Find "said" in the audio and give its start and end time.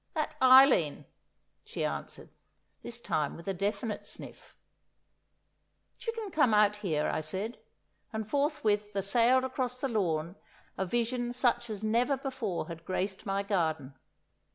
7.21-7.59